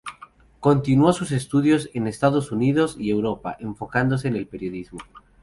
[0.59, 4.99] Continuó sus estudios en Estados Unidos y Europa, enfocándose en el periodismo.